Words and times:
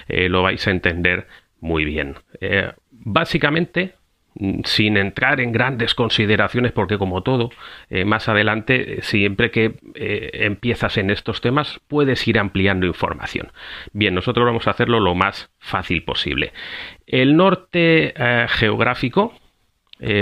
eh, 0.07 0.27
lo 0.27 0.41
vais 0.41 0.67
a 0.67 0.71
entender 0.71 1.27
muy 1.59 1.85
bien. 1.85 2.15
Eh, 2.41 2.71
básicamente 2.89 3.93
sin 4.63 4.97
entrar 4.97 5.41
en 5.41 5.51
grandes 5.51 5.93
consideraciones, 5.93 6.71
porque 6.71 6.97
como 6.97 7.23
todo, 7.23 7.49
eh, 7.89 8.05
más 8.05 8.29
adelante, 8.29 8.99
siempre 9.01 9.51
que 9.51 9.75
eh, 9.95 10.29
empiezas 10.33 10.97
en 10.97 11.09
estos 11.09 11.41
temas, 11.41 11.79
puedes 11.87 12.25
ir 12.27 12.39
ampliando 12.39 12.85
información. 12.85 13.51
Bien, 13.91 14.15
nosotros 14.15 14.45
vamos 14.45 14.67
a 14.67 14.71
hacerlo 14.71 14.99
lo 14.99 15.15
más 15.15 15.51
fácil 15.59 16.03
posible. 16.03 16.53
El 17.05 17.35
norte 17.35 18.13
eh, 18.15 18.45
geográfico, 18.49 19.33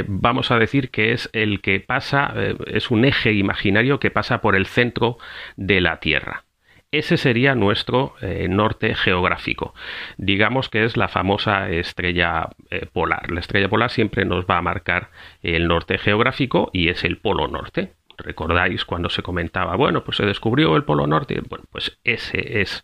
vamos 0.08 0.50
a 0.50 0.58
decir 0.58 0.90
que 0.90 1.12
es 1.12 1.30
el 1.34 1.62
que 1.62 1.80
pasa, 1.80 2.34
es 2.66 2.90
un 2.90 3.06
eje 3.06 3.34
imaginario 3.34 4.00
que 4.00 4.10
pasa 4.10 4.42
por 4.42 4.56
el 4.56 4.66
centro 4.66 5.20
de 5.56 5.82
la 5.82 6.00
Tierra. 6.00 6.47
Ese 6.92 7.18
sería 7.18 7.54
nuestro 7.54 8.16
eh, 8.22 8.48
norte 8.50 8.96
geográfico. 8.96 9.74
Digamos 10.18 10.70
que 10.70 10.86
es 10.86 10.96
la 10.96 11.10
famosa 11.10 11.70
estrella 11.70 12.50
eh, 12.70 12.86
polar. 12.92 13.30
La 13.30 13.42
estrella 13.42 13.68
polar 13.68 13.92
siempre 13.92 14.24
nos 14.24 14.46
va 14.46 14.58
a 14.58 14.62
marcar 14.62 15.10
el 15.44 15.68
norte 15.68 15.98
geográfico 15.98 16.70
y 16.72 16.88
es 16.88 17.04
el 17.04 17.18
polo 17.18 17.50
norte. 17.50 17.94
Recordáis 18.18 18.84
cuando 18.84 19.10
se 19.10 19.22
comentaba, 19.22 19.76
bueno, 19.76 20.04
pues 20.04 20.18
se 20.18 20.26
descubrió 20.26 20.76
el 20.76 20.84
Polo 20.84 21.06
Norte. 21.06 21.40
Bueno, 21.48 21.66
pues 21.72 22.00
ese 22.04 22.62
es, 22.62 22.84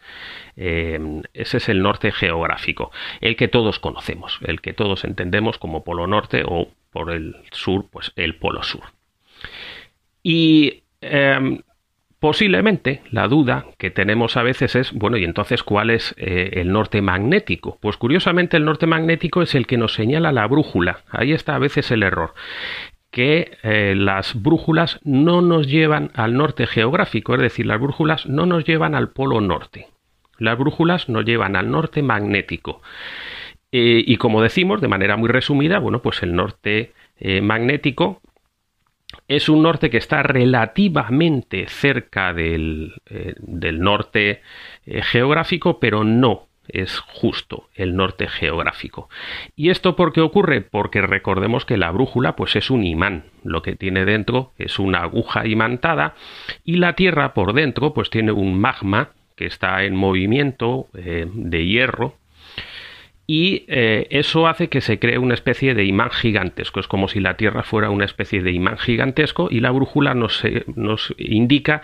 em, 0.56 1.24
ese 1.34 1.58
es 1.58 1.70
el 1.70 1.82
norte 1.82 2.12
geográfico, 2.12 2.92
el 3.20 3.36
que 3.36 3.48
todos 3.48 3.80
conocemos, 3.80 4.38
el 4.44 4.62
que 4.62 4.74
todos 4.74 5.04
entendemos 5.06 5.58
como 5.58 5.84
Polo 5.84 6.06
Norte 6.06 6.44
o 6.46 6.70
por 6.92 7.10
el 7.10 7.36
sur, 7.52 7.86
pues 7.90 8.12
el 8.16 8.36
Polo 8.36 8.62
Sur. 8.62 8.84
Y 10.22 10.84
em, 11.02 11.62
Posiblemente 12.24 13.02
la 13.12 13.28
duda 13.28 13.66
que 13.78 13.92
tenemos 13.92 14.38
a 14.38 14.44
veces 14.44 14.78
es, 14.78 14.94
bueno, 14.94 15.18
¿y 15.18 15.26
entonces 15.26 15.62
cuál 15.62 15.90
es 15.90 16.16
eh, 16.16 16.52
el 16.54 16.72
norte 16.72 17.02
magnético? 17.02 17.78
Pues 17.82 17.98
curiosamente 17.98 18.56
el 18.56 18.64
norte 18.64 18.88
magnético 18.88 19.42
es 19.42 19.56
el 19.56 19.68
que 19.68 19.78
nos 19.78 19.94
señala 19.94 20.32
la 20.32 20.48
brújula. 20.48 21.02
Ahí 21.10 21.34
está 21.34 21.56
a 21.56 21.60
veces 21.60 21.92
el 21.92 22.02
error 22.02 22.34
que 23.12 23.58
eh, 23.64 23.94
las 23.98 24.42
brújulas 24.42 25.02
no 25.04 25.42
nos 25.42 25.68
llevan 25.68 26.12
al 26.14 26.38
norte 26.38 26.66
geográfico, 26.66 27.36
es 27.36 27.42
decir, 27.42 27.66
las 27.66 27.82
brújulas 27.82 28.26
no 28.26 28.46
nos 28.46 28.64
llevan 28.64 28.96
al 28.96 29.10
polo 29.10 29.42
norte. 29.42 29.88
Las 30.38 30.58
brújulas 30.58 31.10
nos 31.10 31.26
llevan 31.26 31.58
al 31.58 31.70
norte 31.70 32.04
magnético. 32.04 32.82
Eh, 33.74 34.02
y 34.08 34.16
como 34.16 34.42
decimos, 34.42 34.80
de 34.80 34.88
manera 34.88 35.18
muy 35.18 35.28
resumida, 35.28 35.78
bueno, 35.78 36.02
pues 36.02 36.24
el 36.24 36.34
norte 36.34 36.94
magnético 37.42 38.22
es 39.28 39.50
un 39.50 39.64
norte 39.64 39.90
que 39.90 39.98
está 39.98 40.24
relativamente 40.24 41.68
cerca 41.68 42.34
del, 42.34 42.94
eh, 43.10 43.36
norte 43.38 44.42
eh, 44.86 45.02
geográfico, 45.02 45.80
pero 45.80 46.04
no 46.04 46.48
es 46.68 47.00
justo 47.00 47.70
el 47.76 47.96
norte 47.96 48.28
geográfico. 48.28 49.10
¿Y 49.56 49.70
esto 49.70 49.96
por 49.96 50.14
qué 50.14 50.22
ocurre? 50.22 50.62
Porque 50.62 51.02
recordemos 51.02 51.66
que 51.66 51.78
la 51.78 51.92
brújula 51.92 52.36
pues 52.36 52.56
es 52.56 52.70
un 52.70 52.86
imán, 52.86 53.26
lo 53.44 53.62
que 53.62 53.76
tiene 53.76 54.06
dentro 54.06 54.54
es 54.58 54.80
una 54.80 55.00
aguja 55.00 55.46
imantada 55.46 56.16
y 56.64 56.78
la 56.78 56.94
Tierra 56.94 57.34
por 57.34 57.54
dentro 57.54 57.94
pues 57.94 58.10
tiene 58.10 58.32
un 58.32 58.60
magma 58.60 59.10
que 59.36 59.46
está 59.46 59.84
en 59.84 59.96
movimiento 59.96 60.88
eh, 60.94 61.28
de 61.34 61.66
hierro 61.66 62.16
y 63.26 63.66
eh, 63.68 64.08
eso 64.10 64.48
hace 64.48 64.68
que 64.68 64.82
se 64.82 65.00
cree 65.00 65.18
una 65.18 65.34
especie 65.34 65.74
de 65.74 65.86
imán 65.86 66.12
gigantesco. 66.12 66.80
Es 66.80 66.88
como 66.88 67.08
si 67.08 67.20
la 67.20 67.38
Tierra 67.38 67.64
fuera 67.64 67.90
una 67.90 68.06
especie 68.06 68.42
de 68.42 68.52
imán 68.52 68.78
gigantesco 68.78 69.48
y 69.50 69.62
la 69.62 69.72
brújula 69.72 70.14
nos, 70.14 70.44
nos 70.76 71.14
indica 71.18 71.82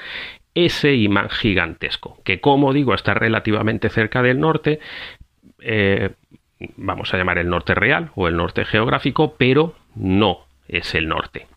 ese 0.54 0.96
imán 0.96 1.30
gigantesco, 1.30 2.22
que 2.26 2.42
como 2.42 2.74
digo 2.74 2.94
está 2.94 3.14
relativamente 3.14 3.90
cerca 3.90 4.22
del 4.22 4.40
norte, 4.40 4.80
eh, 5.62 6.12
vamos 6.76 7.14
a 7.14 7.18
llamar 7.18 7.38
el 7.38 7.50
norte 7.50 7.74
real 7.76 8.12
o 8.16 8.28
el 8.28 8.36
norte 8.36 8.66
geográfico, 8.66 9.36
pero 9.38 9.76
no 9.96 10.46
es 10.68 10.96
el 10.96 11.08
norte. 11.08 11.48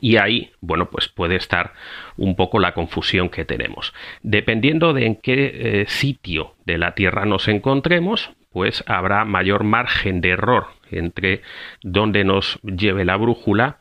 Y 0.00 0.18
ahí, 0.18 0.52
bueno, 0.60 0.88
pues 0.90 1.08
puede 1.08 1.36
estar 1.36 1.72
un 2.16 2.36
poco 2.36 2.60
la 2.60 2.74
confusión 2.74 3.28
que 3.28 3.44
tenemos. 3.44 3.92
Dependiendo 4.22 4.92
de 4.92 5.06
en 5.06 5.16
qué 5.16 5.50
eh, 5.52 5.84
sitio 5.88 6.54
de 6.64 6.78
la 6.78 6.94
Tierra 6.94 7.24
nos 7.24 7.48
encontremos, 7.48 8.30
pues 8.52 8.84
habrá 8.86 9.24
mayor 9.24 9.64
margen 9.64 10.20
de 10.20 10.30
error 10.30 10.68
entre 10.90 11.42
donde 11.82 12.24
nos 12.24 12.60
lleve 12.62 13.04
la 13.04 13.16
brújula 13.16 13.78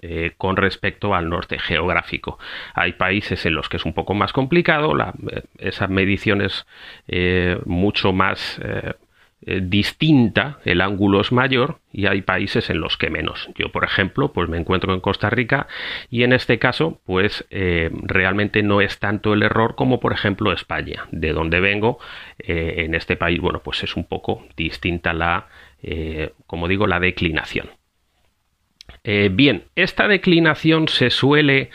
eh, 0.00 0.32
con 0.36 0.56
respecto 0.56 1.14
al 1.14 1.28
norte 1.28 1.58
geográfico. 1.58 2.38
Hay 2.74 2.92
países 2.92 3.44
en 3.46 3.54
los 3.54 3.68
que 3.68 3.78
es 3.78 3.84
un 3.84 3.94
poco 3.94 4.14
más 4.14 4.32
complicado, 4.32 4.94
la, 4.94 5.12
eh, 5.30 5.42
esa 5.58 5.88
medición 5.88 6.40
es 6.40 6.66
eh, 7.08 7.58
mucho 7.64 8.12
más 8.12 8.60
distinta, 9.40 10.58
el 10.64 10.80
ángulo 10.80 11.20
es 11.20 11.32
mayor 11.32 11.78
y 11.92 12.06
hay 12.06 12.22
países 12.22 12.70
en 12.70 12.80
los 12.80 12.96
que 12.96 13.10
menos. 13.10 13.48
Yo, 13.54 13.70
por 13.70 13.84
ejemplo, 13.84 14.32
pues 14.32 14.48
me 14.48 14.58
encuentro 14.58 14.92
en 14.92 15.00
Costa 15.00 15.30
Rica 15.30 15.68
y 16.10 16.24
en 16.24 16.32
este 16.32 16.58
caso, 16.58 17.00
pues 17.06 17.46
eh, 17.50 17.90
realmente 18.02 18.62
no 18.62 18.80
es 18.80 18.98
tanto 18.98 19.34
el 19.34 19.42
error 19.42 19.74
como, 19.76 20.00
por 20.00 20.12
ejemplo, 20.12 20.52
España, 20.52 21.06
de 21.12 21.32
donde 21.32 21.60
vengo. 21.60 21.98
Eh, 22.38 22.84
en 22.84 22.94
este 22.94 23.16
país, 23.16 23.40
bueno, 23.40 23.60
pues 23.62 23.82
es 23.82 23.96
un 23.96 24.04
poco 24.04 24.46
distinta 24.56 25.12
la, 25.12 25.48
como 26.46 26.68
digo, 26.68 26.86
la 26.86 27.00
declinación. 27.00 27.70
bien, 29.04 29.64
esta 29.76 30.08
declinación 30.08 30.88
se 30.88 31.10
suele 31.10 31.70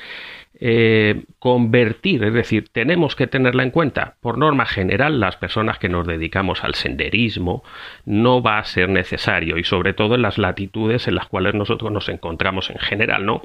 eh, 0.60 1.26
convertir, 1.40 2.24
es 2.24 2.34
decir, 2.34 2.70
tenemos 2.70 3.16
que 3.16 3.28
tenerla 3.28 3.64
en 3.64 3.72
cuenta. 3.72 4.16
Por 4.22 4.38
norma 4.38 4.66
general, 4.66 5.20
las 5.20 5.36
personas 5.36 5.80
que 5.80 5.90
nos 5.90 6.06
dedicamos 6.06 6.64
al 6.64 6.76
senderismo 6.76 7.64
no 8.06 8.42
va 8.42 8.60
a 8.60 8.64
ser 8.64 8.90
necesario 8.90 9.58
y 9.58 9.64
sobre 9.64 9.94
todo 9.94 10.16
en 10.16 10.22
las 10.22 10.38
latitudes 10.38 11.08
en 11.08 11.16
las 11.16 11.28
cuales 11.28 11.56
nosotros 11.56 11.92
nos 11.92 12.08
encontramos 12.10 12.70
en 12.70 12.78
general, 12.78 13.26
¿no? 13.26 13.42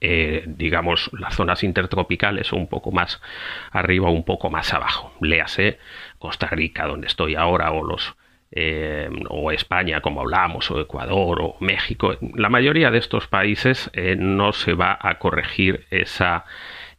Eh, 0.00 0.44
digamos, 0.46 1.10
las 1.12 1.34
zonas 1.34 1.64
intertropicales 1.64 2.52
un 2.52 2.68
poco 2.68 2.92
más 2.92 3.22
arriba 3.70 4.10
un 4.10 4.24
poco 4.24 4.50
más 4.50 4.74
abajo. 4.74 5.12
Léase 5.20 5.78
Costa 6.18 6.48
Rica, 6.48 6.86
donde 6.86 7.06
estoy 7.06 7.36
ahora, 7.36 7.72
o 7.72 7.82
los 7.82 8.16
eh, 8.50 9.08
o 9.28 9.50
España, 9.50 10.00
como 10.00 10.20
hablamos, 10.20 10.70
o 10.70 10.80
Ecuador, 10.80 11.40
o 11.42 11.56
México, 11.60 12.16
la 12.34 12.48
mayoría 12.48 12.90
de 12.90 12.98
estos 12.98 13.26
países 13.26 13.90
eh, 13.92 14.16
no 14.18 14.52
se 14.52 14.74
va 14.74 14.98
a 15.00 15.18
corregir 15.18 15.86
esa 15.90 16.44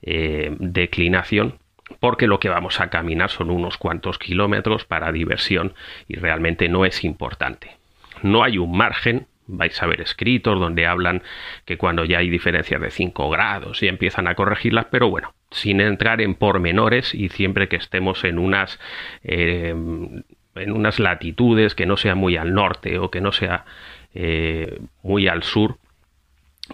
eh, 0.01 0.55
declinación 0.59 1.59
porque 1.99 2.27
lo 2.27 2.39
que 2.39 2.49
vamos 2.49 2.79
a 2.79 2.89
caminar 2.89 3.31
son 3.31 3.49
unos 3.49 3.77
cuantos 3.77 4.19
kilómetros 4.19 4.85
para 4.85 5.11
diversión 5.11 5.73
y 6.07 6.17
realmente 6.17 6.69
no 6.69 6.85
es 6.85 7.03
importante. 7.03 7.77
No 8.21 8.43
hay 8.43 8.59
un 8.59 8.77
margen 8.77 9.25
vais 9.49 9.81
a 9.81 9.87
ver 9.87 10.01
escritos 10.01 10.59
donde 10.59 10.85
hablan 10.85 11.23
que 11.65 11.77
cuando 11.77 12.05
ya 12.05 12.19
hay 12.19 12.29
diferencias 12.29 12.79
de 12.79 12.91
5 12.91 13.29
grados 13.29 13.81
y 13.83 13.87
empiezan 13.87 14.27
a 14.27 14.35
corregirlas, 14.35 14.85
pero 14.91 15.09
bueno, 15.09 15.33
sin 15.51 15.81
entrar 15.81 16.21
en 16.21 16.35
pormenores 16.35 17.13
y 17.13 17.29
siempre 17.29 17.67
que 17.67 17.75
estemos 17.75 18.23
en 18.23 18.37
unas 18.39 18.79
en 20.59 20.71
unas 20.71 20.99
latitudes 20.99 21.75
que 21.75 21.85
no 21.85 21.97
sea 21.97 22.15
muy 22.15 22.37
al 22.37 22.53
norte 22.53 22.97
o 22.99 23.09
que 23.09 23.21
no 23.21 23.31
sea 23.31 23.65
eh, 24.13 24.79
muy 25.03 25.27
al 25.27 25.43
sur, 25.43 25.77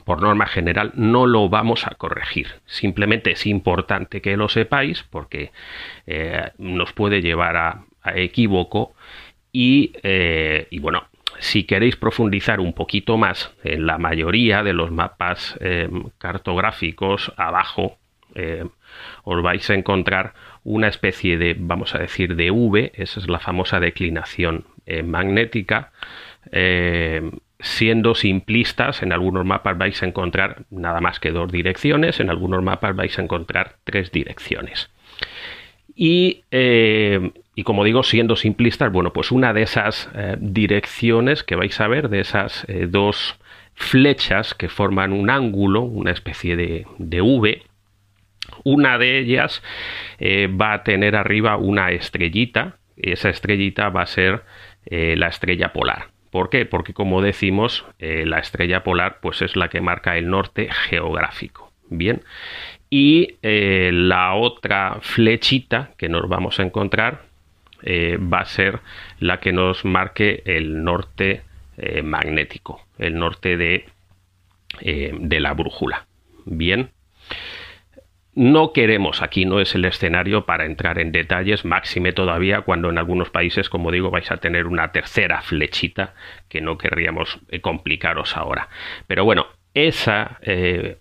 por 0.03 0.21
norma 0.21 0.45
general 0.45 0.91
no 0.95 1.25
lo 1.25 1.47
vamos 1.47 1.87
a 1.87 1.95
corregir. 1.95 2.47
Simplemente 2.65 3.31
es 3.31 3.45
importante 3.45 4.21
que 4.21 4.35
lo 4.35 4.49
sepáis 4.49 5.03
porque 5.03 5.51
eh, 6.05 6.51
nos 6.57 6.91
puede 6.93 7.21
llevar 7.21 7.55
a, 7.55 7.85
equívoco 8.13 8.93
y, 9.51 9.93
y, 10.69 10.77
bueno, 10.77 11.07
si 11.39 11.63
queréis 11.63 11.95
profundizar 11.95 12.59
un 12.59 12.73
poquito 12.73 13.17
más 13.17 13.53
en 13.63 13.85
la 13.85 13.97
mayoría 13.97 14.63
de 14.63 14.73
los 14.73 14.91
mapas 14.91 15.57
eh, 15.59 15.89
cartográficos 16.17 17.33
abajo, 17.37 17.97
eh, 18.35 18.65
os 19.23 19.41
vais 19.41 19.69
a 19.69 19.73
encontrar 19.73 20.33
una 20.65 20.89
especie 20.89 21.37
de, 21.37 21.55
vamos 21.57 21.95
a 21.95 21.99
decir, 21.99 22.35
de 22.35 22.51
V, 22.51 22.91
esa 22.95 23.19
es 23.21 23.29
la 23.29 23.39
famosa 23.39 23.79
declinación 23.79 24.65
eh, 24.85 25.01
magnética. 25.03 25.91
siendo 27.59 28.13
simplistas, 28.13 29.01
en 29.01 29.13
algunos 29.13 29.45
mapas 29.45 29.77
vais 29.77 30.03
a 30.03 30.05
encontrar 30.05 30.65
nada 30.69 30.99
más 30.99 31.19
que 31.19 31.31
dos 31.31 31.49
direcciones, 31.49 32.19
en 32.19 32.29
algunos 32.29 32.61
mapas 32.61 32.95
vais 32.95 33.17
a 33.17 33.23
encontrar 33.23 33.77
tres 33.85 34.11
direcciones. 34.11 34.89
Y 35.95 36.43
y 37.55 37.63
como 37.63 37.85
digo, 37.85 38.03
siendo 38.03 38.35
simplistas, 38.35 38.91
bueno, 38.91 39.13
pues 39.13 39.31
una 39.31 39.53
de 39.53 39.61
esas 39.61 40.09
eh, 40.13 40.35
direcciones 40.39 41.43
que 41.43 41.55
vais 41.55 41.79
a 41.79 41.87
ver, 41.87 42.09
de 42.09 42.19
esas 42.19 42.65
eh, 42.67 42.87
dos 42.89 43.39
flechas 43.75 44.53
que 44.53 44.67
forman 44.67 45.13
un 45.13 45.29
ángulo, 45.29 45.81
una 45.81 46.11
especie 46.11 46.57
de, 46.57 46.85
V, 46.99 47.63
una 48.63 48.97
de 48.97 49.19
ellas 49.19 49.63
eh, 50.19 50.47
va 50.47 50.73
a 50.73 50.83
tener 50.83 51.15
arriba 51.15 51.57
una 51.57 51.91
estrellita, 51.91 52.77
esa 52.97 53.29
estrellita 53.29 53.89
va 53.89 54.03
a 54.03 54.07
ser 54.07 54.43
la 54.87 55.27
estrella 55.29 55.73
polar. 55.73 56.09
¿Por 56.29 56.51
qué? 56.51 56.65
Porque 56.65 56.93
como 56.93 57.23
decimos, 57.23 57.85
la 57.97 58.37
estrella 58.37 58.83
polar 58.83 59.17
pues 59.19 59.41
es 59.41 59.55
la 59.55 59.67
que 59.67 59.81
marca 59.81 60.15
el 60.15 60.29
norte 60.29 60.69
geográfico. 60.71 61.71
Bien. 61.89 62.21
Y 62.91 63.35
la 63.41 64.35
otra 64.35 64.99
flechita 65.01 65.89
que 65.97 66.07
nos 66.07 66.29
vamos 66.29 66.59
a 66.59 66.63
encontrar 66.63 67.23
eh, 67.87 68.17
va 68.17 68.39
a 68.39 68.45
ser 68.45 68.79
la 69.19 69.39
que 69.39 69.53
nos 69.53 69.85
marque 69.85 70.41
el 70.45 70.83
norte 70.83 71.43
eh, 71.77 72.01
magnético, 72.01 72.81
el 72.97 73.15
norte 73.15 73.57
de, 73.57 73.85
eh, 74.81 75.13
de 75.13 75.39
la 75.39 75.53
brújula. 75.53 76.07
Bien. 76.45 76.89
No 78.35 78.73
queremos, 78.73 79.21
aquí 79.21 79.45
no 79.45 79.61
es 79.61 79.75
el 79.75 79.85
escenario 79.85 80.45
para 80.45 80.65
entrar 80.65 80.99
en 80.99 81.11
detalles, 81.11 81.63
máxime 81.63 82.11
todavía 82.11 82.61
cuando 82.61 82.89
en 82.89 82.97
algunos 82.97 83.29
países, 83.29 83.69
como 83.69 83.91
digo, 83.91 84.11
vais 84.11 84.29
a 84.29 84.37
tener 84.37 84.67
una 84.67 84.91
tercera 84.91 85.41
flechita 85.41 86.13
que 86.49 86.59
no 86.59 86.77
querríamos 86.77 87.39
complicaros 87.61 88.35
ahora. 88.35 88.67
Pero 89.07 89.23
bueno, 89.23 89.47
esa 89.73 90.39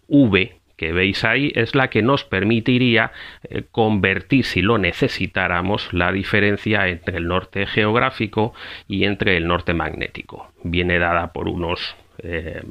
V 0.06 0.60
que 0.76 0.92
veis 0.92 1.24
ahí 1.24 1.52
es 1.54 1.74
la 1.74 1.88
que 1.88 2.02
nos 2.02 2.24
permitiría 2.24 3.12
eh, 3.44 3.64
convertir, 3.70 4.44
si 4.44 4.62
lo 4.62 4.78
necesitáramos, 4.78 5.92
la 5.92 6.12
diferencia 6.12 6.88
entre 6.88 7.18
el 7.18 7.28
norte 7.28 7.66
geográfico 7.66 8.54
y 8.88 9.04
entre 9.04 9.36
el 9.36 9.46
norte 9.46 9.74
magnético. 9.74 10.52
Viene 10.62 10.98
dada 10.98 11.32
por 11.32 11.48
unos 11.48 11.96
eh, 12.18 12.62
eh, 12.62 12.66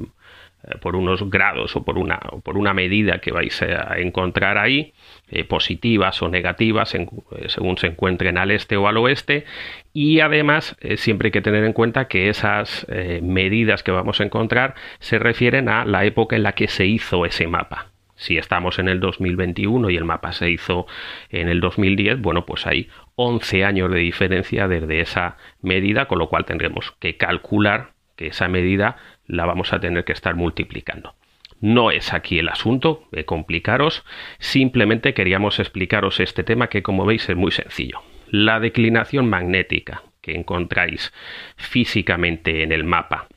por 0.80 0.96
unos 0.96 1.28
grados 1.30 1.76
o 1.76 1.84
por 1.84 1.98
una, 1.98 2.18
por 2.42 2.56
una 2.56 2.72
medida 2.74 3.18
que 3.18 3.32
vais 3.32 3.60
a 3.62 3.98
encontrar 3.98 4.58
ahí, 4.58 4.94
eh, 5.28 5.44
positivas 5.44 6.22
o 6.22 6.28
negativas 6.28 6.94
eh, 6.94 7.06
según 7.48 7.78
se 7.78 7.88
encuentren 7.88 8.38
al 8.38 8.50
este 8.50 8.76
o 8.76 8.88
al 8.88 8.96
oeste. 8.96 9.44
Y 9.92 10.20
además 10.20 10.76
siempre 10.96 11.28
hay 11.28 11.32
que 11.32 11.40
tener 11.40 11.64
en 11.64 11.72
cuenta 11.72 12.08
que 12.08 12.28
esas 12.28 12.84
medidas 13.22 13.84
que 13.84 13.92
vamos 13.92 14.20
a 14.20 14.24
encontrar 14.24 14.74
se 14.98 15.20
refieren 15.20 15.68
a 15.68 15.84
la 15.84 16.04
época 16.04 16.34
en 16.34 16.42
la 16.42 16.52
que 16.52 16.66
se 16.66 16.84
hizo 16.84 17.24
ese 17.24 17.46
mapa. 17.46 17.94
Si 18.16 18.38
estamos 18.38 18.78
en 18.78 18.88
el 18.88 19.00
2021 19.00 19.90
y 19.90 19.96
el 19.96 20.04
mapa 20.04 20.32
se 20.32 20.50
hizo 20.50 20.86
en 21.30 21.48
el 21.48 21.60
2010, 21.60 22.20
bueno, 22.20 22.46
pues 22.46 22.66
hay 22.66 22.88
11 23.16 23.64
años 23.64 23.90
de 23.90 23.98
diferencia 23.98 24.68
desde 24.68 25.00
esa 25.00 25.36
medida, 25.60 26.06
con 26.06 26.18
lo 26.18 26.28
cual 26.28 26.44
tendremos 26.44 26.92
que 27.00 27.16
calcular 27.16 27.92
que 28.16 28.28
esa 28.28 28.48
medida 28.48 28.96
la 29.26 29.46
vamos 29.46 29.72
a 29.72 29.80
tener 29.80 30.04
que 30.04 30.12
estar 30.12 30.34
multiplicando. 30.34 31.14
No 31.60 31.90
es 31.90 32.12
aquí 32.12 32.38
el 32.38 32.48
asunto 32.48 33.08
de 33.10 33.24
complicaros, 33.24 34.04
simplemente 34.38 35.14
queríamos 35.14 35.58
explicaros 35.58 36.20
este 36.20 36.44
tema 36.44 36.68
que 36.68 36.82
como 36.82 37.06
veis 37.06 37.28
es 37.28 37.36
muy 37.36 37.52
sencillo. 37.52 38.02
La 38.28 38.60
declinación 38.60 39.28
magnética 39.28 40.02
que 40.20 40.34
encontráis 40.34 41.12
físicamente 41.56 42.62
en 42.62 42.72
el 42.72 42.84
mapa 42.84 43.28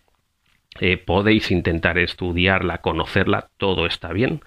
eh, 0.79 0.97
podéis 0.97 1.51
intentar 1.51 1.97
estudiarla, 1.97 2.79
conocerla, 2.79 3.49
todo 3.57 3.85
está 3.85 4.13
bien, 4.13 4.41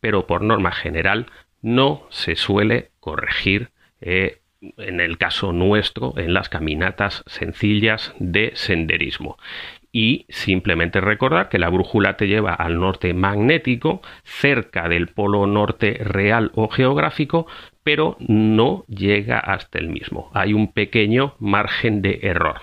pero 0.00 0.26
por 0.26 0.42
norma 0.42 0.72
general 0.72 1.26
no 1.60 2.06
se 2.10 2.36
suele 2.36 2.90
corregir 3.00 3.70
eh, 4.00 4.38
en 4.78 5.00
el 5.00 5.18
caso 5.18 5.52
nuestro 5.52 6.14
en 6.16 6.34
las 6.34 6.48
caminatas 6.48 7.22
sencillas 7.26 8.14
de 8.18 8.52
senderismo 8.54 9.36
y 9.94 10.26
simplemente 10.28 11.00
recordar 11.00 11.48
que 11.48 11.60
la 11.60 11.68
brújula 11.68 12.16
te 12.16 12.26
lleva 12.26 12.52
al 12.52 12.80
norte 12.80 13.14
magnético, 13.14 14.02
cerca 14.24 14.88
del 14.88 15.06
polo 15.06 15.46
norte 15.46 15.98
real 16.00 16.50
o 16.56 16.68
geográfico, 16.68 17.46
pero 17.84 18.16
no 18.18 18.84
llega 18.88 19.38
hasta 19.38 19.78
el 19.78 19.88
mismo. 19.88 20.32
Hay 20.34 20.52
un 20.52 20.72
pequeño 20.72 21.36
margen 21.38 22.02
de 22.02 22.18
error. 22.22 22.62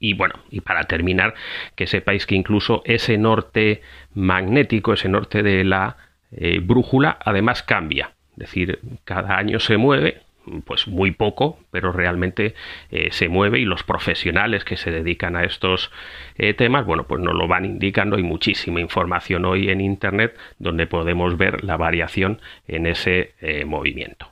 Y 0.00 0.14
bueno, 0.14 0.34
y 0.50 0.60
para 0.60 0.82
terminar, 0.82 1.34
que 1.76 1.86
sepáis 1.86 2.26
que 2.26 2.34
incluso 2.34 2.82
ese 2.84 3.18
norte 3.18 3.80
magnético, 4.12 4.94
ese 4.94 5.08
norte 5.08 5.44
de 5.44 5.62
la 5.62 5.96
eh, 6.32 6.58
brújula, 6.60 7.18
además 7.24 7.62
cambia. 7.62 8.14
Es 8.32 8.38
decir, 8.38 8.80
cada 9.04 9.38
año 9.38 9.60
se 9.60 9.76
mueve, 9.76 10.22
pues 10.64 10.88
muy 10.88 11.10
poco, 11.10 11.58
pero 11.70 11.92
realmente 11.92 12.54
eh, 12.90 13.08
se 13.10 13.28
mueve 13.28 13.58
y 13.60 13.64
los 13.64 13.82
profesionales 13.82 14.64
que 14.64 14.76
se 14.76 14.90
dedican 14.90 15.36
a 15.36 15.44
estos 15.44 15.90
eh, 16.36 16.54
temas, 16.54 16.86
bueno, 16.86 17.04
pues 17.04 17.20
nos 17.20 17.34
lo 17.34 17.48
van 17.48 17.64
indicando. 17.64 18.16
Hay 18.16 18.22
muchísima 18.22 18.80
información 18.80 19.44
hoy 19.44 19.70
en 19.70 19.80
Internet 19.80 20.36
donde 20.58 20.86
podemos 20.86 21.36
ver 21.36 21.64
la 21.64 21.76
variación 21.76 22.40
en 22.66 22.86
ese 22.86 23.34
eh, 23.40 23.64
movimiento. 23.64 24.30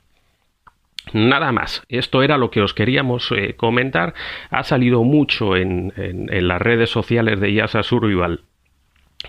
Nada 1.13 1.53
más, 1.53 1.83
esto 1.87 2.21
era 2.21 2.37
lo 2.37 2.51
que 2.51 2.61
os 2.61 2.73
queríamos 2.73 3.29
comentar. 3.55 4.13
Ha 4.49 4.63
salido 4.63 5.03
mucho 5.05 5.55
en, 5.55 5.93
en, 5.95 6.47
las 6.49 6.61
redes 6.61 6.89
sociales 6.89 7.39
de 7.39 7.53
Yasa 7.53 7.81
Survival 7.81 8.41